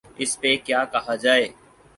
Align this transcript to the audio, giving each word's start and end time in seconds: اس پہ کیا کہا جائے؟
اس 0.17 0.31
پہ 0.41 0.55
کیا 0.65 0.83
کہا 0.93 1.15
جائے؟ 1.15 1.45